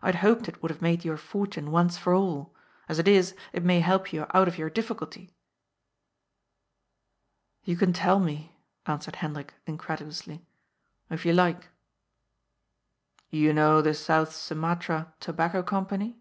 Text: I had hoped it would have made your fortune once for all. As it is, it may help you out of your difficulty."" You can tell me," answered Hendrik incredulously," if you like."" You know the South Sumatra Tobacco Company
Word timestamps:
I 0.00 0.06
had 0.06 0.14
hoped 0.24 0.48
it 0.48 0.62
would 0.62 0.70
have 0.70 0.80
made 0.80 1.04
your 1.04 1.18
fortune 1.18 1.70
once 1.70 1.98
for 1.98 2.14
all. 2.14 2.54
As 2.88 2.98
it 2.98 3.06
is, 3.06 3.34
it 3.52 3.62
may 3.62 3.80
help 3.80 4.14
you 4.14 4.24
out 4.32 4.48
of 4.48 4.56
your 4.56 4.70
difficulty."" 4.70 5.36
You 7.66 7.76
can 7.76 7.92
tell 7.92 8.18
me," 8.18 8.56
answered 8.86 9.16
Hendrik 9.16 9.52
incredulously," 9.66 10.46
if 11.10 11.26
you 11.26 11.34
like."" 11.34 11.68
You 13.44 13.52
know 13.52 13.82
the 13.82 13.92
South 13.92 14.32
Sumatra 14.34 15.12
Tobacco 15.20 15.62
Company 15.62 16.16